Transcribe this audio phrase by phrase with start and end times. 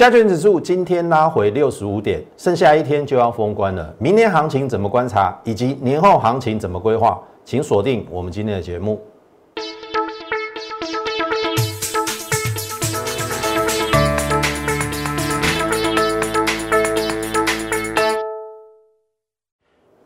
[0.00, 3.94] 加权指数今天拉回六十五点，剩下一天就要封关了。
[3.98, 8.98] 明年行情怎么观察，以及年后行情怎么规划，请锁定我们今天的节目。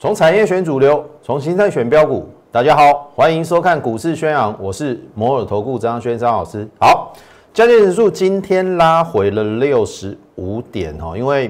[0.01, 2.27] 从产业选主流，从形态选标股。
[2.51, 6.69] 大家好，欢迎收看股市宣扬，我是摩尔投顾张轩张老师。
[6.81, 7.13] 好，
[7.55, 11.49] 加权指数今天拉回了六十五点哦，因为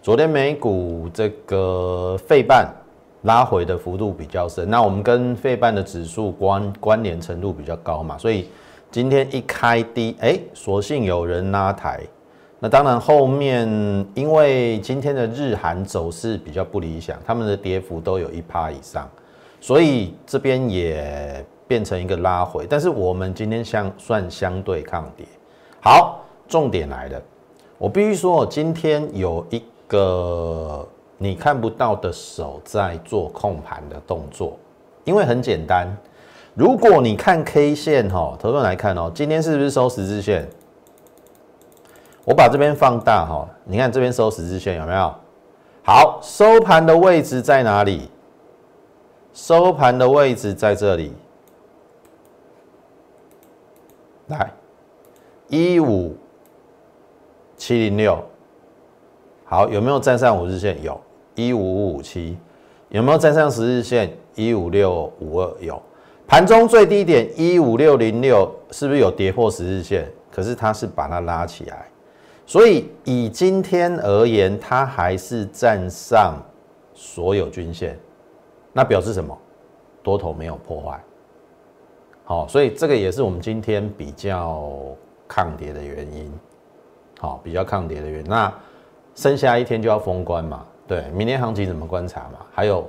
[0.00, 2.72] 昨天美股这个费半
[3.22, 8.48] 拉回的幅度比较深，那我们跟费半的指数关关联程度比较高嘛，所以
[8.92, 11.98] 今天一开低，哎，索性有人拉抬。
[12.60, 13.66] 那当然，后面
[14.14, 19.10] 因为今天的日韩走势比较不理想，他们的跌幅都有一趴以上，
[19.60, 22.68] 所以这边也变成一个拉回。
[22.70, 25.26] 但是我们今天相算相对抗跌。
[25.82, 27.22] 好，重点来了，
[27.78, 34.58] 我必须说，今天有一个你看不到的手在做控盘的动作，
[35.04, 35.88] 因为很简单，
[36.54, 40.46] 如果你看 K 线哈，头段来看哦，今天是不是收十字线？
[42.24, 45.14] 我把这边放大哈，你看这边收十字线有没有？
[45.82, 48.10] 好，收盘的位置在哪里？
[49.32, 51.14] 收盘的位置在这里。
[54.26, 54.52] 来，
[55.50, 56.16] 一五
[57.56, 58.24] 七零六，
[59.44, 60.80] 好，有没有站上五日线？
[60.80, 60.98] 有，
[61.34, 62.38] 一五五五七，
[62.88, 64.16] 有没有站上十日线？
[64.36, 65.82] 一五六五二有。
[66.28, 70.08] 盘中最低点一五六零六，是不是有跌破十日线？
[70.30, 71.88] 可是它是把它拉起来。
[72.46, 76.40] 所以以今天而言，它还是站上
[76.94, 77.98] 所有均线，
[78.72, 79.36] 那表示什么？
[80.00, 81.04] 多头没有破坏。
[82.22, 84.70] 好，所以这个也是我们今天比较
[85.30, 86.32] 抗跌的原因。
[87.20, 88.26] 好，比较抗跌的原因。
[88.28, 88.52] 那
[89.14, 90.66] 剩下一天就要封关嘛？
[90.88, 92.40] 对，明年行情怎么观察嘛？
[92.50, 92.84] 还有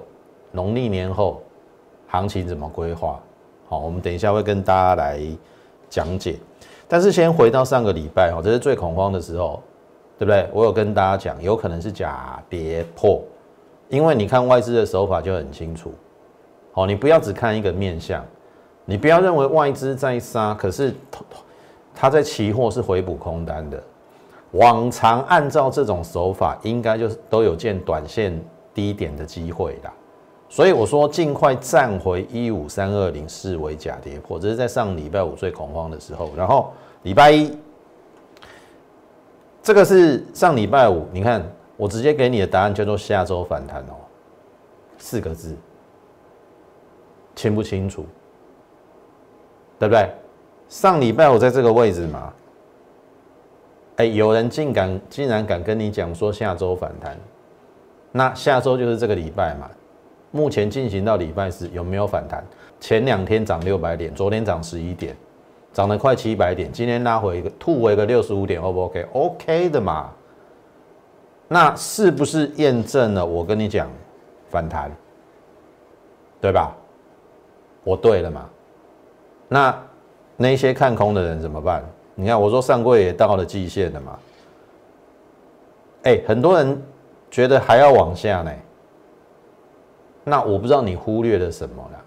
[0.52, 1.40] 农历年后
[2.08, 3.20] 行情怎么规划？
[3.70, 5.22] 好，我们等一下会跟大家来
[5.88, 6.40] 讲解。
[6.88, 9.62] 但是先回到上个礼拜哈，这是最恐慌的时候，
[10.18, 10.50] 对不对？
[10.52, 13.22] 我有跟大家讲，有可能是假跌破，
[13.88, 15.94] 因为你看外资的手法就很清楚。
[16.74, 18.26] 好，你不要只看一个面相，
[18.86, 20.94] 你不要认为外资在杀，可是
[22.02, 23.82] 他在期货是回补空单的。
[24.54, 29.92] 往常按照这种手法，应该就是都有见短线低点的机会的。
[30.50, 36.32] 所以我说，尽快站回一五三二零视为假跌破，这是在上礼拜五最恐慌的时候。
[36.36, 36.74] 然后
[37.04, 37.56] 礼拜一，
[39.62, 41.48] 这个是上礼拜五，你看
[41.78, 43.94] 我直接给你的答案叫做下周反弹哦，
[44.98, 45.56] 四个字，
[47.36, 48.04] 清不清楚？
[49.78, 50.10] 对不对？
[50.72, 52.32] 上礼拜我在这个位置嘛，
[53.98, 57.18] 哎，有人竟敢竟然敢跟你讲说下周反弹，
[58.14, 59.70] 那下周就是这个礼拜嘛。
[60.32, 62.42] 目前进行到礼拜四有没有反弹？
[62.80, 65.14] 前两天涨六百点，昨天涨十一点，
[65.74, 70.10] 涨了快七百点，今天拉回一个吐回个六十五点，O 不 OK？OK 的嘛？
[71.50, 73.90] 那是不是验证了我跟你讲
[74.50, 74.90] 反弹？
[76.40, 76.74] 对吧？
[77.84, 78.50] 我对了嘛？
[79.50, 79.84] 那
[80.42, 81.84] 那些看空的人怎么办？
[82.16, 84.20] 你看我说上柜也到了季线了嘛？
[86.04, 86.82] 哎，很多人
[87.30, 88.52] 觉得还要往下呢。
[90.24, 92.00] 那我不知道你忽略了什么了，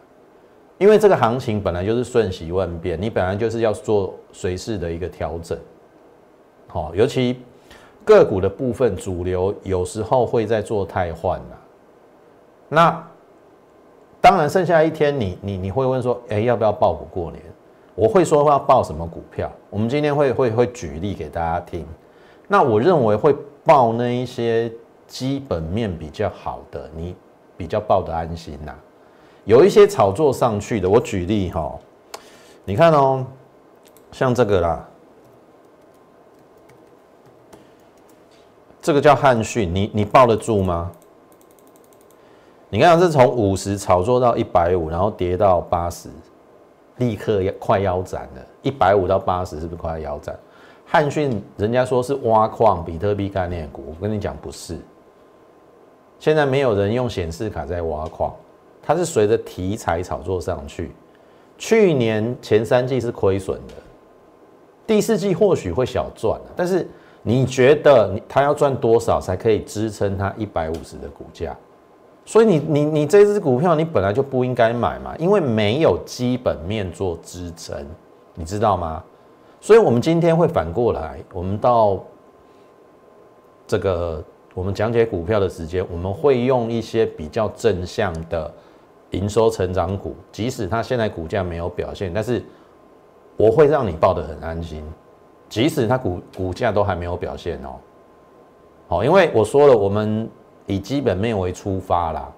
[0.79, 5.59] 因为这个行情本来就是瞬息万变，你本来就是要做随时的一个调整，
[6.69, 7.41] 好，尤其
[8.05, 11.57] 个股的部分，主流有时候会在做汰换呐。
[12.69, 13.09] 那
[14.21, 17.43] 当然，剩下一天，你你你会问说，哎，要不要报股过年？
[17.95, 19.51] 我会说要报什么股票？
[19.71, 21.87] 我们今天会会会举例给大家听。
[22.49, 23.35] 那我认为会
[23.65, 24.73] 报那一些
[25.07, 27.15] 基本面比较好的，你。
[27.57, 28.75] 比较抱得安心呐，
[29.45, 31.73] 有一些炒作上去的，我举例哈，
[32.65, 33.25] 你看哦，
[34.11, 34.89] 像这个啦，
[38.83, 40.91] 这个叫汉讯，你你抱得住吗？
[42.71, 46.09] 你看这从五十炒作到一百五，然后跌到八十，
[46.99, 50.39] 立刻要快腰斩了，一百五到八十是不是快要腰斩？
[50.87, 54.79] 汉讯人家说是挖矿比特币概念股，我跟你讲不是。
[56.21, 58.33] 现在没有人用显示卡在挖矿，
[58.83, 60.93] 它是随着题材炒作上去。
[61.57, 63.75] 去年前三季是亏损的，
[64.87, 66.87] 第四季或许会小赚，但是
[67.23, 71.57] 你觉得它要赚多少才可以支撑它一百五十的股价？
[72.25, 77.87] 所以你你你这只股票你本来就不应该买嘛，因为没有基本面做支撑，
[78.35, 79.03] 你知道吗？
[79.61, 81.99] 所以我们今天会反过来，我们到
[83.67, 84.23] 这个
[84.55, 88.53] 我们讲解股票的时间，我们会用一些比较正向的
[89.11, 92.43] 营收成长股，即使它现在股价没有表现，但是
[93.37, 94.85] 我会让你抱得很安心，
[95.49, 97.77] 即使它股股价都还没有表现哦。
[98.87, 100.29] 好，因为我说了，我们
[100.67, 102.31] 以基本面为出发啦。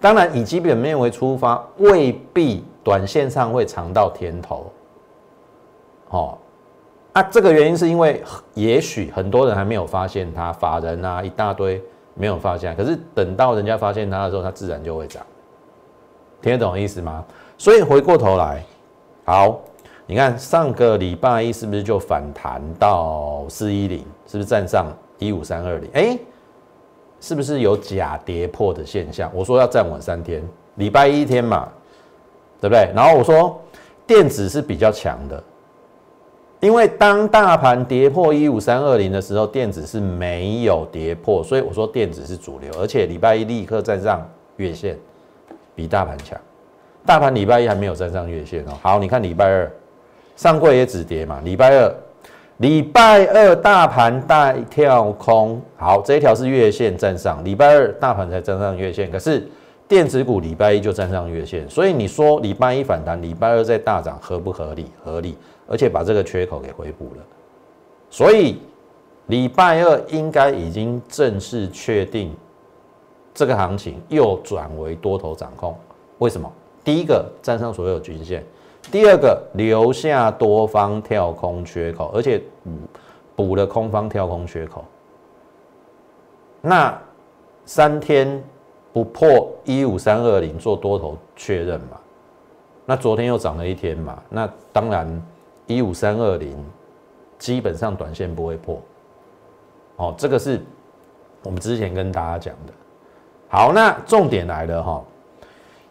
[0.00, 4.70] 当然，以基本面为出发，未必短线上会尝到甜头。
[6.08, 6.38] 好，
[7.14, 8.22] 啊，这个原因是因为，
[8.54, 11.82] 也许很多人还没有发现它，法人啊一大堆
[12.14, 15.20] 没有发现，可是等到人家发现它的时候，它自然就会涨。
[16.40, 17.24] 听得懂意思吗？
[17.56, 18.64] 所以回过头来，
[19.24, 19.58] 好，
[20.06, 23.98] 你看上个礼拜一是不是就反弹到四一零？
[24.28, 24.86] 是不是站上
[25.18, 25.90] 一五三二零？
[25.92, 26.18] 哎。
[27.20, 29.30] 是不是有假跌破的现象？
[29.34, 30.42] 我说要站稳三天，
[30.76, 31.68] 礼拜一天嘛，
[32.60, 32.90] 对不对？
[32.94, 33.60] 然后我说
[34.06, 35.42] 电子是比较强的，
[36.60, 44.24] 因为当大盘跌破一五三二零的时候，电子是没有跌破，所以我说电子是主流，而且礼拜一立刻站上
[44.56, 44.96] 月线，
[45.74, 46.38] 比大盘强。
[47.04, 48.72] 大盘礼拜一还没有站上月线哦。
[48.80, 49.72] 好，你看礼拜二
[50.36, 51.94] 上柜也止跌嘛，礼拜二。
[52.58, 59.48] 礼拜二大盘大跳空，好，这一条是月线站上，礼拜二大盘才站上月线，可是
[59.86, 64.86] 电子股礼拜一就站上月线，所以你说礼拜一反弹，礼拜二再大涨合不合理？
[65.04, 65.38] 合理，
[65.68, 67.22] 而且把这个缺口给回补了，
[68.10, 68.58] 所以
[69.28, 72.34] 礼拜二应该已经正式确定
[73.32, 75.76] 这个行情又转为多头掌控。
[76.18, 76.52] 为什么？
[76.82, 78.44] 第一个站上所有均线。
[78.90, 82.70] 第二个留下多方跳空缺口，而且补
[83.36, 84.84] 补了空方跳空缺口。
[86.60, 86.98] 那
[87.64, 88.42] 三天
[88.92, 91.98] 不破一五三二零做多头确认嘛？
[92.86, 94.22] 那昨天又涨了一天嘛？
[94.28, 95.22] 那当然
[95.66, 96.56] 一五三二零
[97.38, 98.80] 基本上短线不会破。
[99.96, 100.60] 哦，这个是
[101.44, 102.72] 我们之前跟大家讲的。
[103.48, 105.04] 好，那重点来了哈。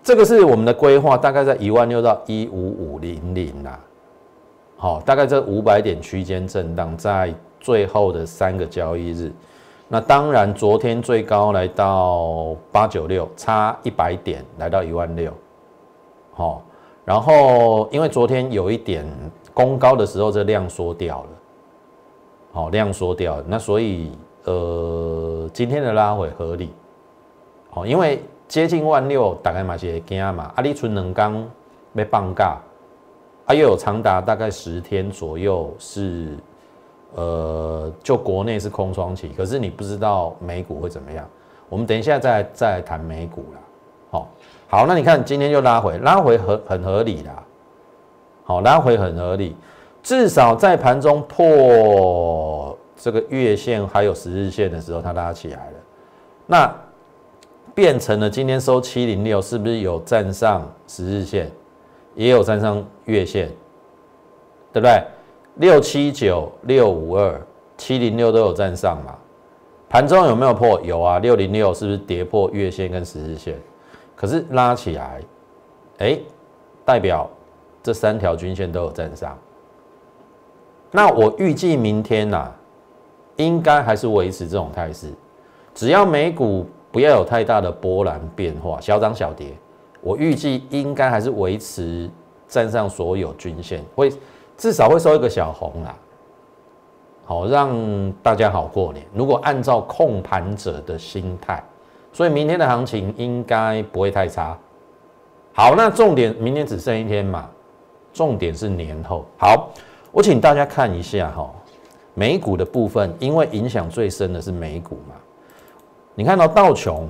[0.08, 3.78] 这个是我们的规划，大概在一万六到一五五零零啦，
[4.78, 9.30] 好，大概这五百点区间震荡，在最后的三个交易日，
[9.90, 15.30] 那当然昨天最高来到八九六，差一百点来到一万六，
[16.32, 16.62] 好，
[17.04, 19.06] 然后因为昨天有一点
[19.54, 21.30] 攻高的时候，这量缩掉了，
[22.54, 24.14] 好，量缩掉，那所以
[24.46, 26.72] 呃今天的拉回合理，
[27.72, 28.24] 好，因为。
[28.48, 30.52] 接近万六，大概嘛是会惊嘛。
[30.56, 31.46] 啊，你存两刚
[31.94, 32.58] 要放假，
[33.46, 36.38] 啊，又有长达大概十天左右是，
[37.14, 39.30] 呃，就国内是空窗期。
[39.36, 41.28] 可是你不知道美股会怎么样。
[41.70, 43.60] 我们等一下再再谈美股啦。
[44.10, 44.30] 好，
[44.70, 47.44] 好，那你看今天就拉回，拉回很很合理啦。
[48.46, 49.58] 好，拉回很合理，
[50.02, 55.74] 至少在盘中破这个月线还有十日线的时候，它拉起来了。
[56.46, 56.76] 那
[57.78, 61.52] 变成了今天收七零六，是不是有站上十日线，
[62.16, 63.50] 也有站上月线，
[64.74, 65.00] 对不对？
[65.58, 67.40] 六七九、六五二、
[67.78, 69.16] 七零六都有站上嘛？
[69.88, 70.82] 盘中有没有破？
[70.82, 73.56] 有啊，六零六是不是跌破月线跟十日线？
[74.16, 75.22] 可是拉起来，
[76.00, 76.20] 哎，
[76.84, 77.30] 代表
[77.84, 79.38] 这三条均线都有站上。
[80.90, 82.52] 那我预计明天呐，
[83.36, 85.14] 应该还是维持这种态势，
[85.76, 86.66] 只要美股。
[86.92, 89.54] 不要有太大的波澜变化，小涨小跌，
[90.02, 92.10] 我预计应该还是维持
[92.48, 94.12] 站上所有均线，会
[94.56, 95.96] 至少会收一个小红啦，
[97.26, 99.06] 好让大家好过年。
[99.14, 101.64] 如果按照控盘者的心态，
[102.14, 104.58] 所以明天的行情应该不会太差。
[105.54, 107.50] 好，那重点明天只剩一天嘛，
[108.14, 109.26] 重点是年后。
[109.38, 109.70] 好，
[110.12, 111.52] 我请大家看一下哈，
[112.14, 115.16] 美股的部分，因为影响最深的是美股嘛。
[116.18, 117.08] 你看到道琼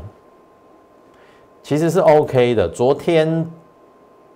[1.64, 3.50] 其实是 OK 的，昨天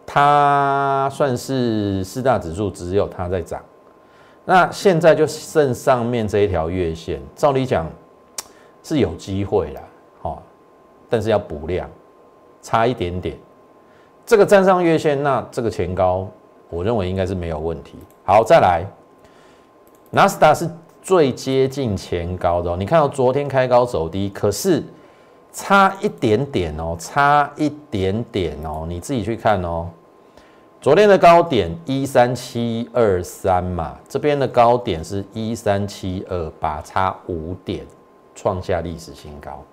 [0.06, 3.62] 它算是四大指数只有它在涨，
[4.46, 7.86] 那现在就剩上面这一条月线，照理讲
[8.82, 9.82] 是有机会啦，
[10.22, 10.42] 好，
[11.10, 11.90] 但是要补量，
[12.62, 13.38] 差一点点，
[14.25, 16.25] 这个站上月线，那这个前高，
[16.70, 17.98] 我认为应该是没有问题。
[18.24, 18.86] 好，再来，
[20.12, 20.70] 纳斯达是。
[21.01, 24.84] 最接近前高的，你看到昨天开高走低，可是
[25.51, 29.89] 差一点点哦，差一点点哦，你自己去看哦。
[30.79, 37.86] 昨天的高点一三七二三嘛，这边的高点是一三七二八，差五点，
[38.34, 39.63] 创下历史新高。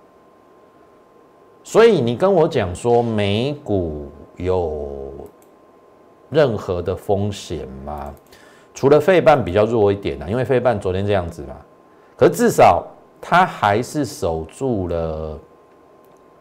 [1.63, 5.13] 所以你跟我讲说美股有
[6.31, 8.15] 任何的风险吗？
[8.79, 11.57] 除了费半比较弱一点啊，因为费半昨天这样子嘛，
[12.17, 12.87] 可是至少
[13.21, 15.37] 它还是守住了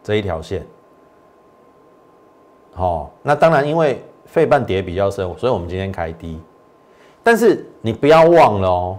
[0.04, 0.64] 这一条线。
[2.72, 6.40] 好，那当然因为费半跌比较深，所以我们今天开低。
[7.24, 8.98] 但是你不要忘了哦，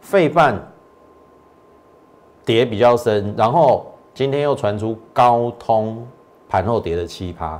[0.00, 0.58] 费半
[2.42, 6.08] 跌比较深，然后今天又传出高通
[6.48, 7.58] 盘后跌的奇葩。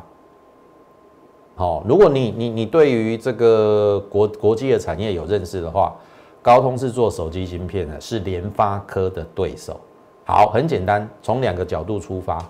[1.56, 5.94] 好，如果你你你对于这个国国际的产业有认识的话，
[6.42, 9.80] 高通是做手机芯片的，是联发科的对手。
[10.24, 12.44] 好，很简单，从两个角度出发。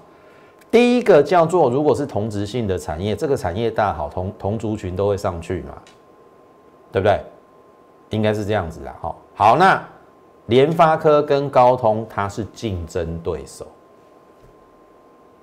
[0.70, 5.74] 第一个叫做，如果是同质性的产业，这个产业大好，同同族群都会上去嘛，
[6.90, 7.20] 对不对？
[8.10, 8.92] 应该是这样子的。
[9.00, 9.82] 好，好，那
[10.46, 13.66] 联发科跟高通它是竞争对手，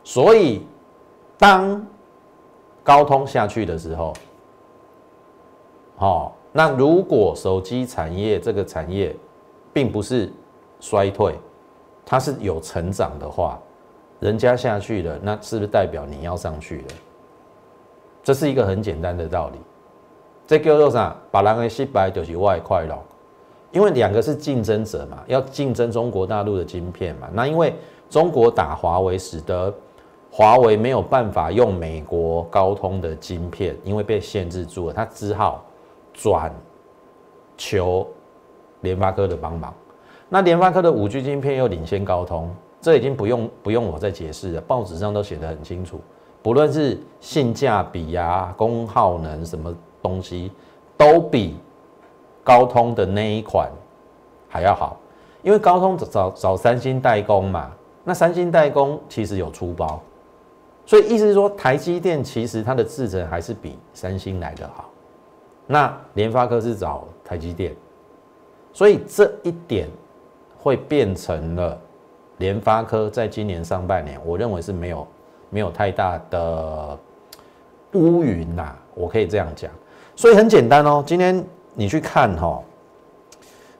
[0.03, 0.65] 所以
[1.37, 1.85] 当
[2.83, 4.13] 高通下去的时候，
[5.95, 9.15] 好，那如果手机产业这个产业
[9.71, 10.31] 并不是
[10.79, 11.35] 衰退，
[12.05, 13.59] 它是有成长的话，
[14.19, 16.87] 人家下去了，那是不是代表你要上去了？
[18.23, 19.57] 这是一个很简单的道理。
[20.47, 21.15] 这叫做啥？
[21.31, 22.99] 把人的失败就是外快了，
[23.71, 27.29] 因为两个是竞争者嘛，要竞争中国大陆的晶片嘛。
[27.31, 27.73] 那因为
[28.09, 29.73] 中国打华为，使得
[30.33, 35.61] 华为没有办法用美国高通的晶片，因为被限制住了，他只好
[36.13, 36.49] 转
[37.57, 38.07] 求
[38.79, 39.73] 联发科的帮忙。
[40.29, 45.99] 那联发科的五 G 晶片又领先高通，这已经不用不用我再解释了，报纸上都写得很清楚。
[46.41, 50.49] 不论是性价比呀、功耗能什么东西，
[50.95, 51.57] 都比
[52.41, 53.69] 高通的那一款
[54.47, 54.97] 还要好，
[55.43, 57.69] 因为高通找找三星代工嘛，
[58.05, 60.01] 那三星代工其实有出包。
[60.91, 64.89] 所以意思是说，台积电其实它的制程还是比三星来的好。
[65.65, 67.73] 那联发科是找台积电，
[68.73, 69.87] 所以这一点
[70.57, 71.79] 会变成了
[72.39, 75.07] 联发科在今年上半年，我认为是没有
[75.49, 76.99] 没有太大的
[77.93, 79.71] 乌云呐，我可以这样讲。
[80.13, 81.41] 所以很简单哦，今天
[81.73, 82.61] 你去看哈，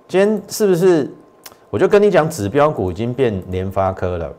[0.08, 1.12] 今天是不是？
[1.70, 4.34] 我就跟你讲，指标股已经变联发科了，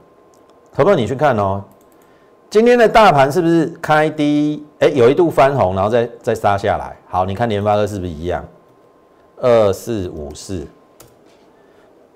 [0.72, 1.62] 投票你去看哦。
[2.52, 4.62] 今天的大盘是不是开低？
[4.80, 6.94] 哎，有一度翻红，然后再再杀下来。
[7.08, 8.44] 好，你看联发科是不是一样？
[9.38, 10.66] 二四五四，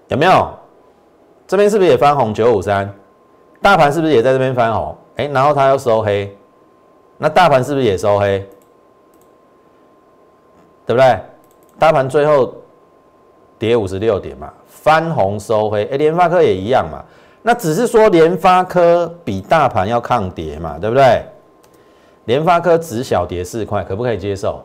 [0.09, 0.51] 有没有？
[1.47, 2.35] 这边是不是也翻红？
[2.35, 2.93] 九五三，
[3.63, 4.95] 大盘是不是也在这边翻红？
[5.17, 6.37] 哎，然后它又收黑，
[7.17, 8.47] 那大盘是不是也收黑？
[10.85, 11.19] 对不对？
[11.79, 12.55] 大盘最后
[13.59, 15.87] 跌五十六点嘛，翻红收黑。
[15.87, 17.03] 哎，联发科也一样嘛。
[17.47, 21.25] 那只是说联发科比大盘要抗跌嘛，对不对？
[22.25, 24.65] 联发科只小跌四块，可不可以接受？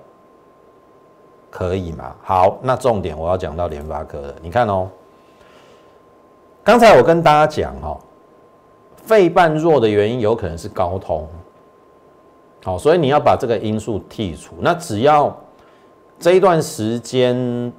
[1.51, 2.15] 可以嘛？
[2.23, 4.89] 好，那重点我要讲到联发科的，你看哦。
[6.63, 7.99] 刚才我跟大家讲哦，
[8.95, 11.29] 费半弱的原因有可能是高通，
[12.63, 14.55] 好，所以你要把这个因素剔除。
[14.59, 15.39] 那只要
[16.17, 17.71] 这一段时间，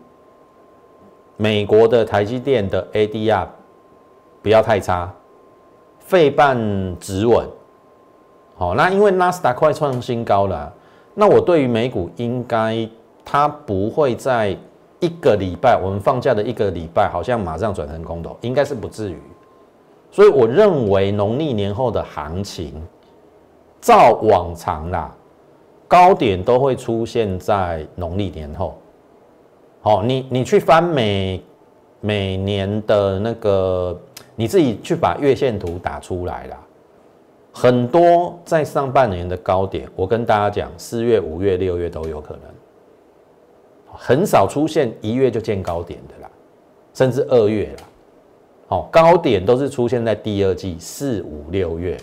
[1.37, 3.49] 美国的台积电的 ADR。
[4.43, 5.09] 不要太差，
[6.01, 6.59] 费半
[6.99, 7.47] 止稳，
[8.57, 10.73] 好，那因为纳斯达快创新高了，
[11.15, 12.89] 那我对于美股应该
[13.25, 14.57] 它不会在
[14.99, 19.23] 一个礼拜，我们放假的一个礼拜，好像马上转成空头，应该是不至于，
[20.11, 22.75] 所以我认为农历年后的行情，
[23.81, 25.15] 照往常啦，
[25.87, 28.77] 高点都会出现在农历年后，
[29.83, 31.41] 好，你你去翻每
[32.01, 33.97] 每年的那个。
[34.43, 36.59] 你自己去把月线图打出来了，
[37.53, 42.43] 很多在上半年的高点，我跟大家讲，四月、五月、六月都有可能，
[43.97, 46.31] 很少出现一月就见高点的啦，
[46.93, 47.85] 甚至二月啦，
[48.67, 51.97] 好，高点都是出现在第二季四五六月，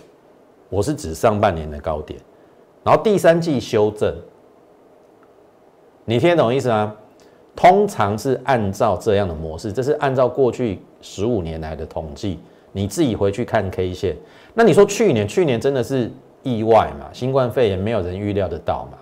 [0.70, 2.18] 我是指上半年的高点，
[2.86, 4.16] 然后第三季修正，
[6.06, 6.96] 你听得懂意思吗？
[7.54, 10.80] 通常是按照这样的模式，这是按照过去。
[11.02, 12.40] 十五年来的统计，
[12.72, 14.16] 你自己回去看 K 线。
[14.54, 16.12] 那你说去年，去年真的是
[16.44, 17.10] 意外嘛？
[17.14, 18.98] 新冠肺炎没有人预料得到嘛？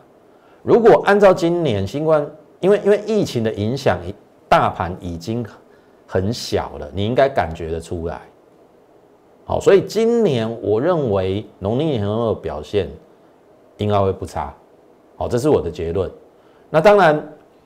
[0.63, 2.25] 如果按照今年新冠，
[2.59, 3.99] 因为因为疫情的影响，
[4.49, 5.45] 大盘已经
[6.05, 8.21] 很小了，你应该感觉得出来。
[9.45, 12.89] 好，所以今年我认为农历年后的表现
[13.77, 14.53] 应该会不差。
[15.15, 16.11] 好，这是我的结论。
[16.69, 17.25] 那当然，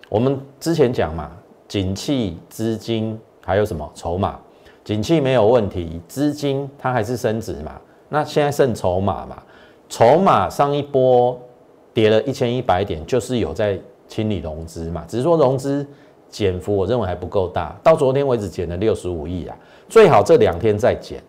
[0.10, 1.32] 我们之前讲嘛，
[1.68, 3.20] 景气资金。
[3.46, 4.40] 还有什么筹码？
[4.84, 7.80] 景气没有问题，资金它还是升值嘛？
[8.10, 9.42] 那现在剩筹码嘛？
[9.88, 11.40] 筹码上一波
[11.94, 15.06] 跌了一千一百点，就是有在清理融资嘛？
[15.08, 15.86] 只是说融资
[16.30, 19.56] 减幅我认为还不够大，到昨天为止减了六十五亿啊，
[19.88, 21.22] 最好这两天再减，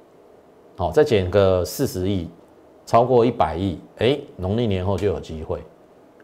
[0.76, 2.31] 好，再减个四十亿，
[2.87, 5.62] 超过一百亿，哎，农历年后就有机会，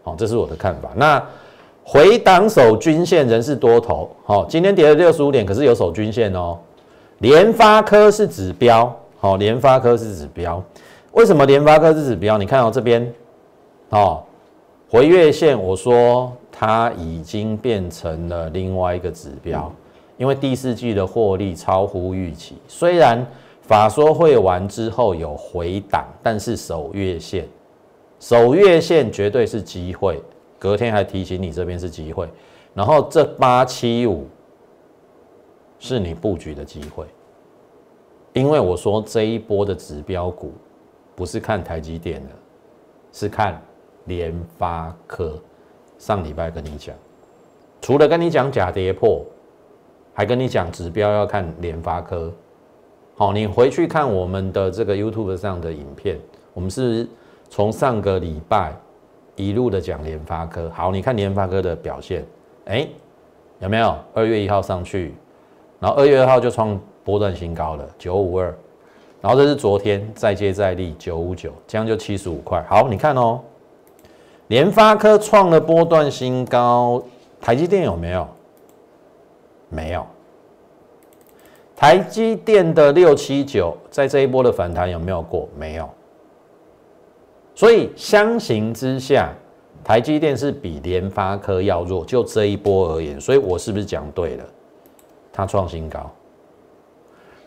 [0.02, 0.90] 好，这是我的看法。
[0.96, 1.22] 那
[1.90, 6.58] 回档守均线仍是多头，好，今天跌了六十五点，可是有守均线哦。
[7.20, 10.62] 联发科是指标，好，联发科是指标，
[11.12, 12.36] 为什么联发科是指标？
[12.36, 13.10] 你看到这边，
[13.88, 14.22] 哦，
[14.90, 19.72] 回月线，我说它已经变成了另外一个指标，
[20.18, 22.56] 因为第四季的获利超乎预期。
[22.68, 23.26] 虽然
[23.62, 27.48] 法说会完之后有回档，但是守月线，
[28.20, 30.22] 守月线绝对是机会。
[30.58, 32.28] 隔天还提醒你这边是机会，
[32.74, 34.26] 然后这八七五。
[35.80, 37.06] 是你布局的机会，
[38.32, 40.52] 因为我说这一波的指标股
[41.14, 42.34] 不是看台积电的，
[43.12, 43.62] 是看
[44.06, 45.40] 联发科。
[45.96, 46.96] 上礼拜跟你讲，
[47.80, 49.24] 除了跟你讲假跌破，
[50.12, 52.32] 还跟你讲指标要看联发科。
[53.14, 56.18] 好，你回去看我们的这个 YouTube 上的影片，
[56.54, 57.08] 我们是
[57.48, 58.74] 从上个礼拜
[59.38, 60.68] 一路的讲联发科。
[60.74, 62.24] 好，你看联发科的表现，
[62.66, 62.86] 哎，
[63.60, 65.14] 有没有二月一号上去？
[65.80, 68.54] 然后二月二号就创波段新高了，九五二，
[69.20, 72.62] 然后这是昨天再接再厉，九五九，这样就七十五块。
[72.68, 73.40] 好，你看哦，
[74.48, 77.02] 联发科创了波段新高，
[77.40, 78.28] 台积电有没有？
[79.68, 80.04] 没有。
[81.76, 85.48] 台积电的六七九在这一波的反弹有没有过？
[85.56, 85.88] 没有。
[87.58, 89.32] 所以相形之下，
[89.82, 94.44] 台积电是比联发科要弱，就这一波而言，所以我是不是讲对了？
[95.32, 96.08] 它创新高，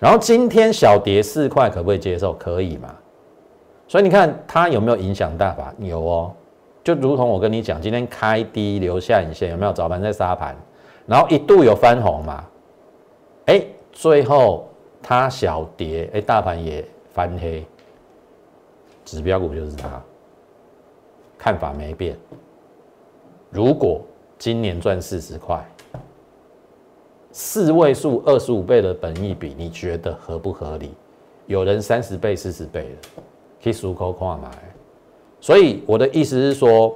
[0.01, 2.33] 然后今天小跌四块，可不可以接受？
[2.33, 2.93] 可以嘛？
[3.87, 5.73] 所以你看它有没有影响大盘？
[5.79, 6.33] 有哦，
[6.83, 9.71] 就如同我跟你讲，今天开低留下影线，有没有？
[9.71, 10.53] 早盘在杀盘，
[11.05, 12.43] 然后一度有翻红嘛？
[13.45, 13.63] 哎，
[13.93, 14.67] 最后
[15.01, 17.65] 它小跌，哎，大盘也翻黑，
[19.05, 20.01] 指标股就是它，
[21.37, 22.17] 看法没变。
[23.49, 24.01] 如果
[24.37, 25.65] 今年赚四十块。
[27.33, 30.93] 四位数二十五倍的本益比，你觉得合不合理？
[31.45, 33.23] 有人三十倍、四十倍的，
[33.63, 34.51] 可以数口跨买。
[35.39, 36.93] 所以我的意思是说，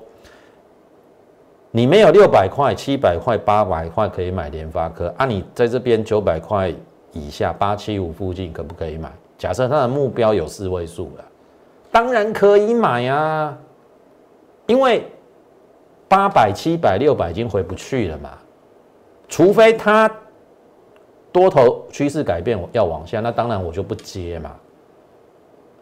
[1.72, 5.26] 你没有六百块、七百块、八百块可以买联发科啊？
[5.26, 6.70] 你在这边九百块
[7.14, 9.10] 以下、八七五附近可不可以买？
[9.38, 11.26] 假设他的目标有四位数了，
[11.96, 13.58] 当然可以买呀，
[14.68, 15.08] 因为
[16.10, 18.32] 八百、七百、六百已经回不去了嘛，
[19.30, 20.12] 除非它。
[21.32, 24.56] 多头趋势改变，我要往下，那当然我就不接嘛。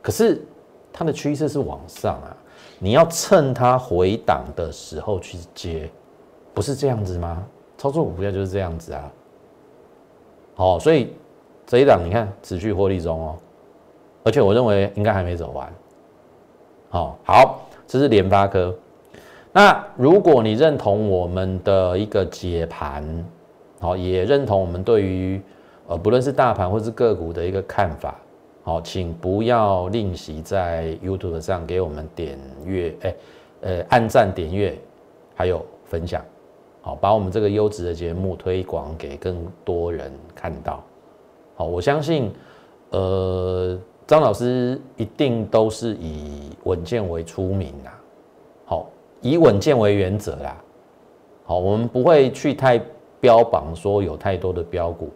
[0.02, 0.44] 可是
[0.92, 2.36] 它的趋势是往上啊，
[2.80, 5.88] 你要趁它回档的时候去接，
[6.56, 7.44] 不是这样子吗？
[7.78, 9.12] 操作股票就是这样子啊。
[10.56, 11.14] 好，所以
[11.68, 13.36] 这一档你看持续获利中哦，
[14.24, 15.72] 而且我认为应该还没走完。
[16.94, 18.72] 好，好，这是联发科。
[19.52, 23.04] 那如果你认同我们的一个解盘。
[23.80, 25.42] 好，也认同我们对于
[25.88, 28.16] 呃不论是大盘或是个股的一个看法。
[28.62, 33.16] 好，请不要吝惜在 YouTube 上给我们点阅，哎，
[33.62, 34.78] 呃，按赞、点阅，
[35.34, 36.24] 还有分享。
[36.82, 40.84] 好，把我们这个优质的节目推广给更多人看到。
[41.56, 42.32] 好，我相信，
[42.92, 43.76] 呃，
[44.14, 48.00] 张老师一定都是以稳健为出名啦。
[48.66, 48.88] 好，
[49.22, 50.56] 以稳健为原则啦。
[51.46, 52.80] 好，我们不会去太。
[53.24, 55.10] 标榜说有太多的标股，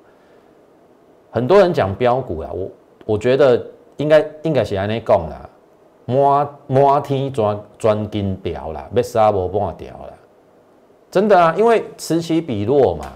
[1.30, 2.70] 很多人讲标股啊，我
[3.06, 3.62] 我觉得
[3.98, 5.50] 应该应该是安尼讲啦，
[6.06, 10.14] 满满天钻钻金条啦，要杀无半条啦，
[11.12, 13.12] 真的啊，因为此起彼落嘛，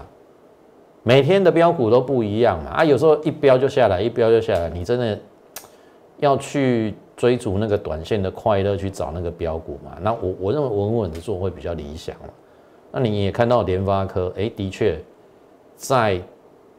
[1.02, 5.18] 每天的标股都不一样嘛，啊，有时候一标就下来，一标就下来，你真的
[6.22, 9.98] 要去追逐那个短线的快乐，去找那个标股嘛？
[10.00, 12.28] 那我我认为稳稳的做会比较理想嘛。
[12.92, 15.02] 那你也看到联发科，哎，的确，
[15.74, 16.22] 在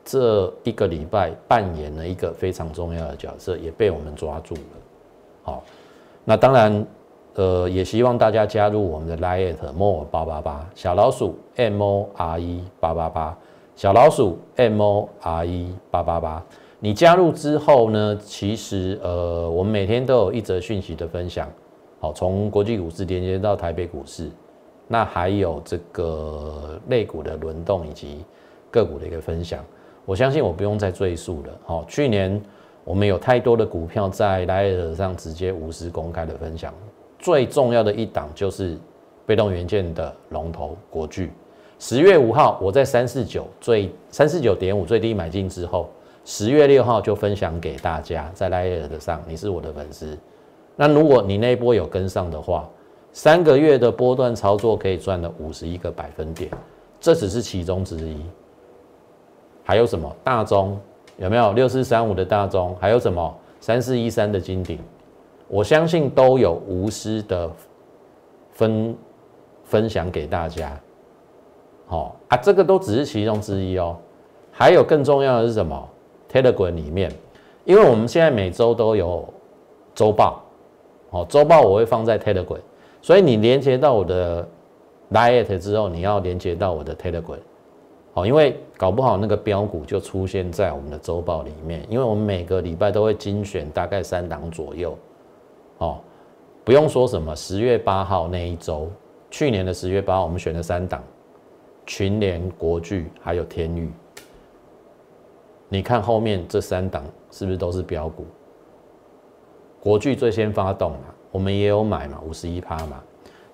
[0.06, 4.62] 这一个礼拜扮演了一个非常重要的角色，也被我们抓住了。
[5.44, 5.64] 好，
[6.24, 6.86] 那当然，
[7.36, 13.38] 呃，也希望大家加入我们的 Lite More 八八八小老鼠 M O R E 八八八
[13.76, 16.42] 小老鼠 M O R E 八八八。
[16.84, 21.50] 你加入之后呢，其实呃，我们每天都有一则讯息的分享。
[22.02, 24.30] 好，从国际股市连接到台北股市。
[24.86, 28.18] 那还有这个类股的轮动以及
[28.70, 29.64] 个股的一个分享，
[30.04, 31.54] 我相信我不用再赘述了。
[31.66, 32.42] 好，去年
[32.84, 36.74] 我们有太多的股票在莱尔上直接无私公开的分享，
[37.18, 38.78] 最重要的一档就是
[39.26, 41.32] 被动元件的龙头国巨。
[41.80, 45.90] 十月五号我在三四九最三四九点五最低买进之后，
[46.26, 50.18] 十月六号就分享给大家，在 l i t 上，你是我的粉丝。
[50.76, 52.68] 那如果你那一波有跟上的话，
[53.12, 56.50] 三个月的波段操作可以赚了五十一个百分点，
[57.00, 58.22] 这只是其中之一。
[59.64, 60.80] 还有什么大中
[61.18, 62.76] 有没有六四三五的大中？
[62.80, 64.80] 还有什么三四一三的金鼎？
[65.48, 67.52] 我相信都有无私的
[68.52, 68.96] 分
[69.64, 70.80] 分享给大家。
[71.86, 73.98] 好啊，这个都只是其中之一哦。
[74.52, 75.90] 还有更重要的是什么
[76.34, 77.12] ？Telegram 里面，
[77.64, 79.32] 因为我们现在每周都有
[79.94, 80.44] 周报，
[81.12, 82.60] 哦，周报我会放在 Telegram，
[83.02, 84.48] 所以你连接到我的
[85.12, 87.38] Lite 之后，你要连接到我的 Telegram。
[88.16, 94.96] 哦，因为搞不好那个标股就出现在我们的周报里面，因为我们每个礼拜都会精选大概三档左右。
[95.80, 96.00] 哦，
[96.64, 98.88] 不用说什么十月八号那一周，
[99.32, 101.04] 去年的十月八号我们选了三档，
[101.88, 103.92] 群联、国巨还有天域。
[105.74, 108.28] 你看后面这三档是不是都是标股？
[109.80, 111.00] 国巨最先发动嘛，
[111.32, 113.02] 我们也有买嘛，五十一趴嘛。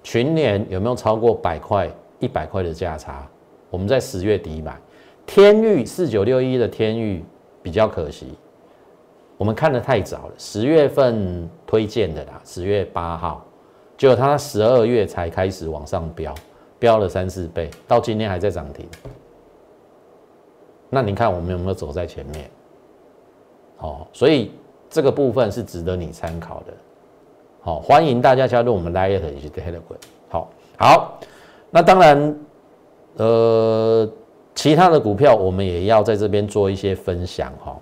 [0.03, 3.25] 群联有没有超过百块、一百块的价差？
[3.69, 4.77] 我们在十月底买
[5.25, 7.23] 天域四九六一的天域
[7.63, 8.33] 比较可惜，
[9.37, 13.45] 我们看的太早了，十月份推荐的啦，十月八号，
[13.97, 16.35] 结果它十二月才开始往上飙，
[16.79, 18.85] 飙了三四倍，到今天还在涨停。
[20.89, 22.49] 那你看我们有没有走在前面？
[23.77, 24.51] 哦，所以
[24.89, 26.73] 这个部分是值得你参考的。
[27.61, 29.81] 好，欢迎大家加入我们 Light 以及 Telegram。
[30.29, 31.19] 好，好，
[31.71, 32.39] 那当然。
[33.15, 34.09] 呃，
[34.55, 37.77] 其他的股票我们也要在这边做一些分享哈。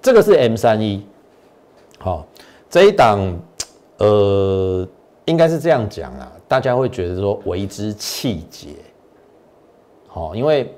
[0.00, 1.04] 这个是 M 三一，
[1.98, 2.26] 好，
[2.70, 3.18] 这一档
[3.98, 4.88] 呃，
[5.26, 8.68] 应该是这样讲啊，大家会觉得说为之气节，
[10.06, 10.72] 好，因为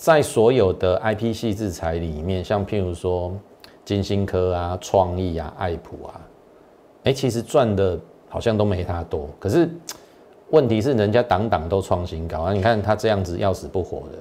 [0.00, 3.36] 在所有的 IP 系制裁里面，像譬如说
[3.84, 6.20] 金星科啊、创意啊、爱普啊，
[7.04, 9.68] 哎，其实赚的好像都没他多，可是。
[10.52, 12.52] 问题是人家档档都创新高啊！
[12.52, 14.18] 你看他这样子要死不活的，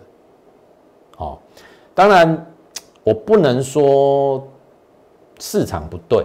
[1.18, 1.40] 哦，
[1.96, 2.46] 当然
[3.04, 4.48] 我不能说
[5.40, 6.24] 市场不对，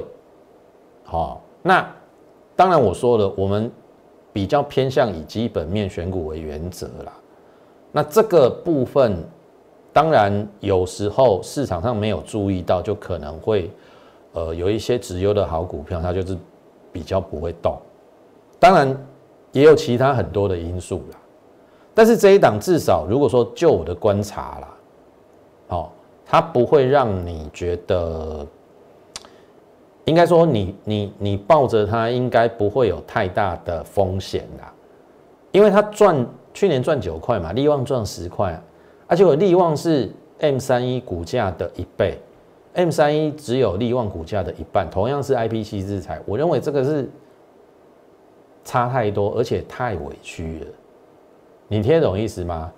[1.05, 1.91] 好，那
[2.55, 3.73] 当然我说了，我们
[4.31, 7.13] 比较偏向以基本面选股为原则啦。
[7.91, 9.25] 那这个部分
[9.95, 13.71] 当然有时候市场上没有注意到，就可能会
[14.35, 16.37] 呃有一些直优的好股票，它就是
[16.93, 17.75] 比较不会动，
[18.59, 18.95] 当然。
[19.55, 21.19] 也有其他很多的因素啦，
[21.95, 24.69] 但是这一档至少如果说就我的观察啦，
[25.69, 25.89] 哦，
[26.27, 28.45] 它不会让你觉得，
[30.07, 34.75] 应该说你你你抱着它应该不会有太大的风险啦，
[35.53, 38.61] 因为它赚去年赚九块嘛，利旺赚十块，
[39.15, 42.19] 而且我利旺是 M 三一股价的一倍
[42.73, 47.09] ，M 三一只有利旺股价的一半，同样是 IPC 制裁，我认为这个是。
[48.65, 50.67] 差太多，而且太委屈了，
[51.69, 52.73] 你听得懂意思吗？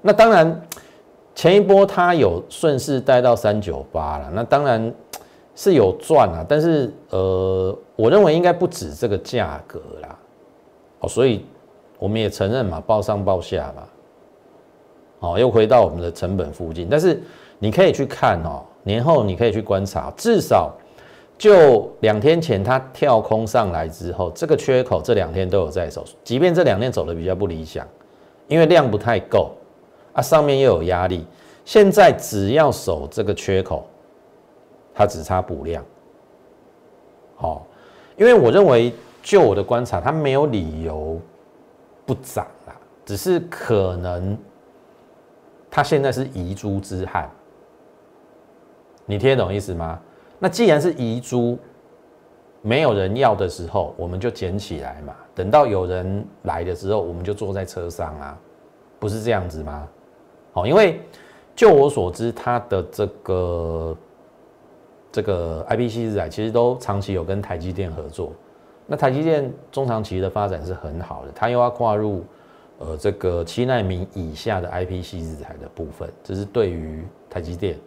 [0.00, 0.62] 那当然，
[1.34, 4.94] 前一波它有顺势带到三九八了，那当然
[5.56, 6.46] 是有赚了。
[6.48, 10.16] 但是呃，我认为应该不止这个价格啦。
[11.00, 11.44] 哦，所以
[11.98, 13.82] 我们也承认嘛，报上报下嘛。
[15.22, 17.18] 哦，又回到我们的成本附近，但是
[17.58, 20.70] 你可以去看哦，年后你可以去观察，至少。
[21.38, 27.84] 就两天前它跳空上来之后，这个缺口这两天都有在走，即便这两天走的比较不理想，
[28.46, 29.50] 因为量不太够
[30.12, 31.26] 啊，上面又有压力，
[31.64, 33.84] 现在只要守这个缺口，
[34.94, 35.84] 它只差补量。
[37.34, 37.66] 好，
[38.16, 41.18] 因为我认为就我的观察，它没有理由
[42.06, 44.38] 不涨啦，只是可能
[45.74, 47.30] 他现在是遗珠之憾，
[49.06, 49.98] 你听得懂意思吗？
[50.38, 51.58] 那既然是遗珠，
[52.60, 55.14] 没有人要的时候，我们就捡起来嘛。
[55.34, 58.38] 等到有人来的时候，我们就坐在车上啊，
[58.98, 59.88] 不是这样子吗？
[60.52, 61.00] 好，因为
[61.56, 63.96] 就我所知，他的这个
[65.10, 68.30] 这个 IPC 日来其实都长期有跟台积电合作。
[68.86, 72.22] 那台积电中长期的发展是很好的，它又要跨入
[72.84, 77.78] 呃这个七纳米以下的 IPC 日台的部分，这是对于台积电。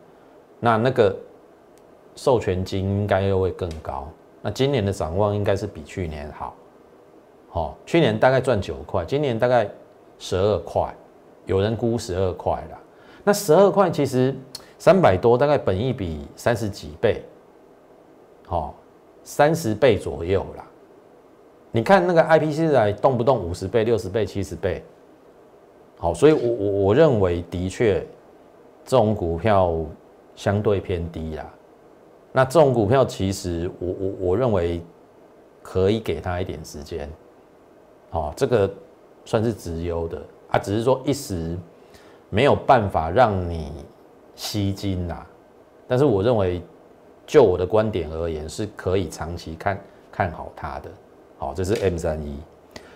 [0.60, 1.16] 那那个。
[2.18, 4.08] 授权金应该又会更高，
[4.42, 6.56] 那今年的展望应该是比去年好，
[7.50, 9.70] 好，去年大概赚九块，今年大概
[10.18, 10.96] 十二块，
[11.46, 12.80] 有人估十二块了，
[13.22, 14.34] 那十二块其实
[14.80, 17.22] 三百多，大概本益比三十几倍，
[18.48, 18.74] 好，
[19.26, 20.66] 三十倍左右啦。
[21.76, 24.82] 你看那个 IPC 来动不动五十倍、六十倍、七十倍，
[25.98, 28.00] 好，所以我我我认为的确
[28.86, 29.76] 这种股票
[30.38, 31.54] 相对偏低啦。
[32.32, 34.82] 那这种股票其实我我我认为
[35.62, 37.10] 可以给他一点时间，
[38.10, 38.74] 好，这个
[39.26, 41.58] 算是直优的啊，只是说一时
[42.30, 43.74] 没有办法让你
[44.34, 45.28] 吸金啦。
[45.90, 46.62] 但是我认为
[47.28, 49.78] 就我的观点而言，是可以长期看
[50.10, 50.90] 看好它的。
[51.38, 52.38] 好，这是 M 三一。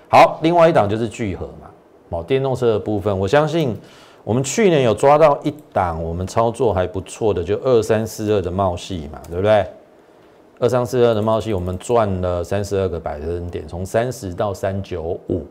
[0.09, 3.77] 好，另外一档就是聚合嘛，哦，电动车的部分，我相信。
[4.25, 9.65] 我们去年有抓到一档，我们操作还不错的，就二三四二的茂系嘛，对不对？
[10.59, 15.47] 二三四二的茂系，我们赚了三十二个百分点，从三十到三九五，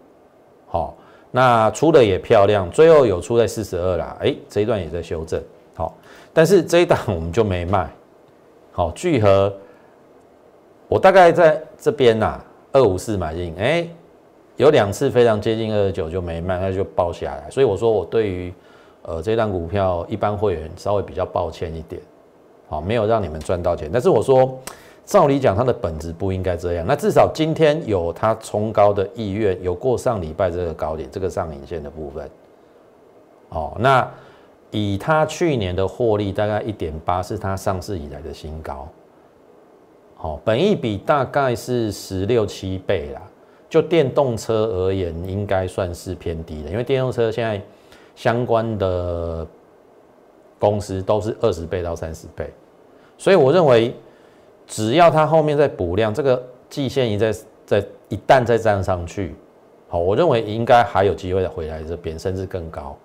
[0.67, 0.95] 好，
[1.33, 5.43] 那出的也漂亮，最后有出在四十二啦，哎，这一段也在修正，
[5.75, 5.97] 好，
[6.33, 7.91] 但是这一档我们就没卖，
[8.71, 9.53] 好，聚合，
[10.89, 12.39] 我大概在这边呐，
[12.73, 13.89] 二五四买进，哎。
[14.57, 17.49] 有两次非常接近二十九就没卖，那就爆下来。
[17.49, 18.53] 所以我说我对于
[19.03, 22.03] 呃这档股票，一般会员稍微比较抱歉一点，
[22.69, 23.89] 好，没有让你们赚到钱。
[23.93, 24.59] 但是我说，
[25.05, 26.85] 照理讲它的本质不应该这样。
[26.85, 32.29] 那至少今天有它冲高的意愿，有过上礼拜这个高点，这个上影线的部分。
[33.51, 34.11] 哦，那
[34.73, 38.89] 以它去年的获利大概一点八，是它上市以来的新高。
[40.21, 43.23] 好，本益比大概是十六七倍啦。
[43.71, 47.63] 就电动车而言，应该算是偏低的，因为电动车现在
[48.17, 49.47] 相关的
[50.59, 52.51] 公司都是二十倍到三十倍，
[53.17, 53.95] 所以我认为
[54.67, 57.33] 只要它后面再补量，这个季线一再
[57.65, 59.37] 再一旦再站上去，
[59.87, 62.97] 好，我认为应该还有机会回来这边，甚至更高。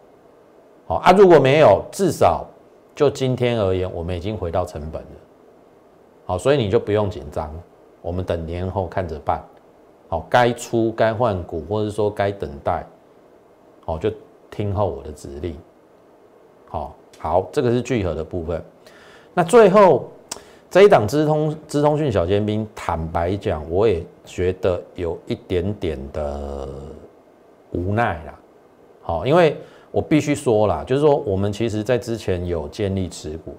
[0.88, 2.48] 好啊，如果没有，至少
[2.96, 5.08] 就今天而言，我们已经回到成本了。
[6.26, 7.54] 好，所以你就不用紧张，
[8.02, 9.44] 我们等年后看着办。
[10.08, 12.86] 好，该出该换股，或者说该等待，
[13.84, 14.12] 好，就
[14.52, 15.58] 听候我的指令。
[16.70, 18.64] 好，好，这个是聚合的部分。
[19.34, 20.12] 那最后
[20.70, 26.70] 这一档资通资通讯小尖兵，坦白讲，我也觉得有一点点的
[27.72, 28.40] 无奈啦。
[29.02, 29.58] 好，因为
[29.90, 33.56] 我必须说啦，就是说我们其实在之前有建立持股。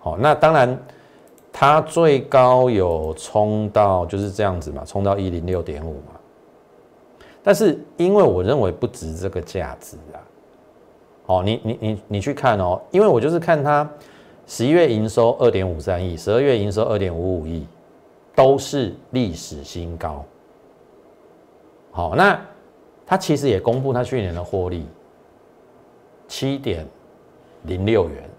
[0.00, 0.76] 好，那当然。
[1.60, 6.12] 它最高有冲到就是这样子嘛，冲到一零六点五嘛。
[7.42, 10.22] 但是因为我认为不值这个价值啊，
[11.26, 13.90] 哦，你你你你去看哦，因为我就是看它
[14.46, 17.66] 十一月营收二点五三亿，十二月营收二点五五亿，
[18.36, 20.24] 都是历史新高。
[21.90, 22.40] 好，那
[23.04, 24.86] 它其实也公布它去年的获利
[26.28, 26.86] 七点
[27.64, 28.30] 零六元，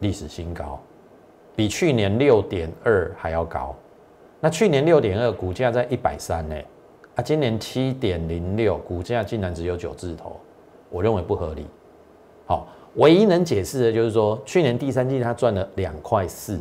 [0.00, 0.80] 历史新高。
[1.56, 3.74] 比去年六点二还要高，
[4.40, 6.56] 那去年六点二股价在一百三呢，
[7.14, 10.40] 啊，今年七点零六股价竟然只有九字头，
[10.90, 11.64] 我认为不合理。
[12.46, 16.58] 好，唯一能解释的就是说，去年第三季它赚了两块四，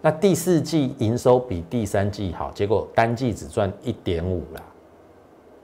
[0.00, 4.62] 那第四季营收比第三季好，结果单季只赚一点五啦，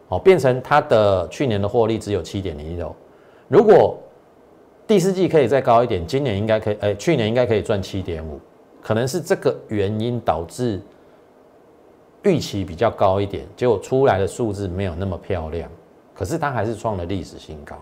[0.08, 2.94] 好，变成它的去年的获利只有七点零六，
[3.46, 3.96] 如果
[4.88, 8.40] 第四季可以再高一点，今年应该可以，哎，去年应该可以赚七点五。
[8.86, 10.80] 可能是这个原因导致
[12.22, 15.68] 预期比较高一点，结果出来的数字没有那么漂亮，
[16.14, 17.74] 可是它还是创了历史新高。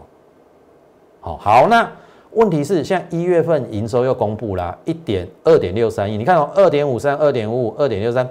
[1.20, 1.86] 好，好，那
[2.30, 8.26] 问题是现在一月份营收又公布啦，一点二点六三亿，你看哦，二点五三、二点五五、二点六三，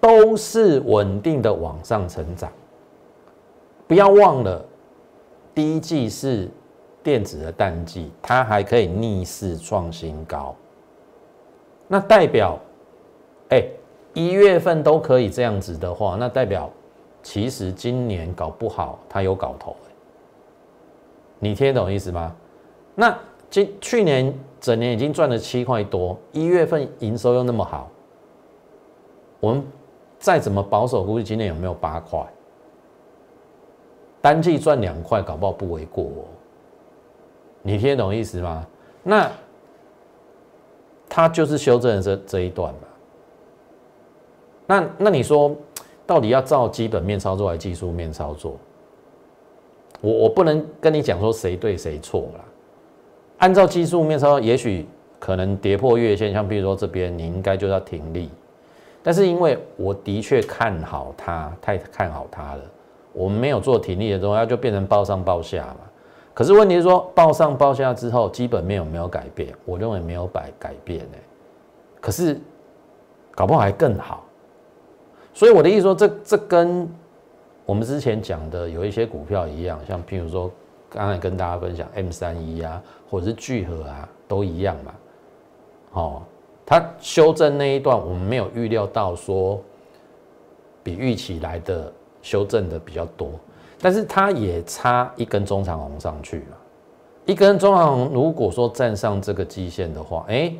[0.00, 2.48] 都是稳定的往上成长。
[3.88, 4.64] 不要忘了，
[5.52, 6.48] 第一季是
[7.02, 10.54] 电子的淡季，它还可以逆势创新高。
[11.86, 12.58] 那代表，
[13.50, 13.62] 哎，
[14.14, 16.70] 一月份都可以这样子的话，那代表
[17.22, 19.76] 其实今年搞不好它有搞头，
[21.38, 22.34] 你听懂意思吗？
[22.94, 23.16] 那
[23.50, 27.90] 今去年整年已经赚了七块多，一月份营收又那么好，
[29.38, 29.62] 我们
[30.18, 32.26] 再怎么保守估计今年有没有八块？
[34.22, 36.24] 单季赚两块，搞不好不为过哦。
[37.60, 38.66] 你听懂意思吗？
[39.02, 39.30] 那。
[41.16, 42.80] 它就是修正这这一段嘛。
[44.66, 45.54] 那那你说，
[46.04, 48.58] 到底要照基本面操作还是技术面操作？
[50.00, 52.44] 我我不能跟你讲说谁对谁错啦。
[53.38, 54.88] 按照技术面操作，也许
[55.20, 58.28] 可能跌破月线，像比如说这边，你应该就要停利。
[59.00, 62.62] 但是因为我的确看好它，太看好它了，
[63.12, 65.76] 我们没有做停利的东西，就变成报上报下嘛。
[66.34, 69.54] 可是问题是说，报上报下之后，基本面有没有改变？
[69.64, 71.16] 我认为没有改改变呢。
[72.00, 72.38] 可是
[73.36, 74.24] 搞不好还更好。
[75.32, 76.88] 所以我的意思说，这这跟
[77.64, 80.50] 我们之前讲的有一些股票一样，像譬如说
[80.90, 84.94] 刚才跟大家分享 M 三一啊，或者是聚合啊，都一样嘛。
[85.92, 86.22] 哦，
[86.66, 89.62] 它修正那一段，我们没有预料到说
[90.82, 91.92] 比预期来的
[92.22, 93.30] 修正的比较多，
[93.84, 96.56] 但是它也差一根中长红上去了。
[97.26, 100.50] 一根中长红如果说站上这个基线的话，哎，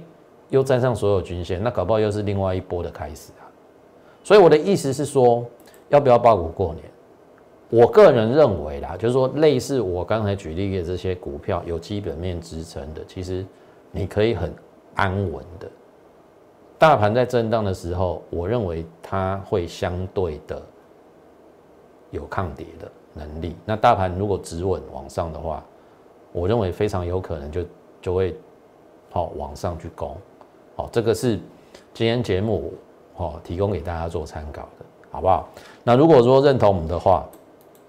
[0.51, 3.49] 又站上所有均线，那搞不好又是另外一波的开始啊。
[4.23, 5.43] 所以我的意思是说，
[5.89, 6.85] 要不要报股过年？
[7.71, 13.43] 我个人认为啦，就是说类似我刚才举例的这些股票有基本面支撑的，其实
[13.91, 14.53] 你可以很。
[14.97, 15.69] 安稳的，
[16.79, 20.63] 大盘在震荡的时候，我认为它会相对的
[22.13, 23.57] 有抗跌的能力。
[23.64, 25.64] 那大盘如果止稳往上的话，
[26.33, 27.64] 我认为非常有可能就
[28.03, 28.37] 就会
[29.11, 30.14] 好往上去攻。
[30.77, 31.38] 好，这个是
[31.94, 32.74] 今天节目
[33.14, 35.48] 好提供给大家做参考的，好不好？
[35.83, 37.24] 那如果说认同我们的话，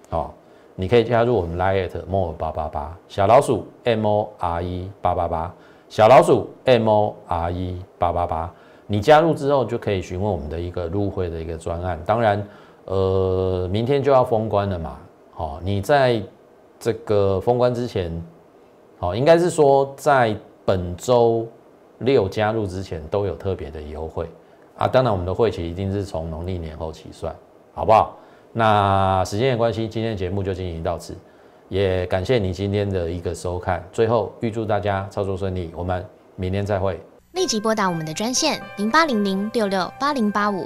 [0.10, 0.34] 好，
[0.76, 5.54] 你可以加入我们 Lite More 八八八小老鼠 M O R E 八八八。
[5.88, 8.52] 小老鼠 M O R E 八八八，
[8.88, 11.98] 你加入之后就可以询问我们的一个入会的一个专案。
[12.06, 12.48] 当然，
[12.86, 14.98] 呃，明天就要封关了嘛，
[15.38, 16.24] 好，你在
[16.80, 18.10] 这个封关之前，
[18.98, 21.46] 好，应该是说在本周
[22.00, 24.30] 六加入之前都有特别的优惠
[24.78, 24.88] 啊。
[24.88, 27.36] 当然，我们的会期一定是从农历年后起算，
[27.74, 28.18] 好不好？
[28.54, 31.14] 那时间的关系，今天的节目就进行到此。
[31.68, 36.06] 也感谢你今天的一个收看，最后预祝大家操作顺利，我们
[36.38, 36.98] 明天再会。
[37.34, 40.66] 立即拨打我们的专线零八零零六六八零八五